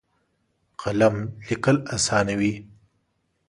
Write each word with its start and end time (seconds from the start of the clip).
قلم 0.81 1.15
لیکل 1.47 1.77
اسانوي. 1.95 2.53